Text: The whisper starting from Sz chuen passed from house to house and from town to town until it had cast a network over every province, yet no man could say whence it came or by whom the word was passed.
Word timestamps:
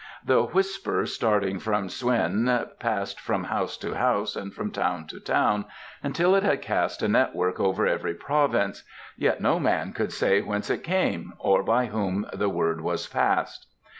The 0.25 0.41
whisper 0.41 1.05
starting 1.05 1.59
from 1.59 1.85
Sz 1.87 2.01
chuen 2.01 2.69
passed 2.79 3.19
from 3.19 3.43
house 3.43 3.77
to 3.77 3.93
house 3.93 4.35
and 4.35 4.51
from 4.51 4.71
town 4.71 5.05
to 5.09 5.19
town 5.19 5.65
until 6.01 6.33
it 6.33 6.41
had 6.41 6.63
cast 6.63 7.03
a 7.03 7.07
network 7.07 7.59
over 7.59 7.85
every 7.85 8.15
province, 8.15 8.83
yet 9.15 9.41
no 9.41 9.59
man 9.59 9.93
could 9.93 10.11
say 10.11 10.41
whence 10.41 10.71
it 10.71 10.83
came 10.83 11.33
or 11.37 11.61
by 11.61 11.85
whom 11.85 12.25
the 12.33 12.49
word 12.49 12.81
was 12.81 13.05
passed. 13.05 13.67